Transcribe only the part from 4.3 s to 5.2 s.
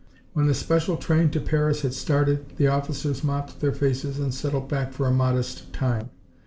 settled back for a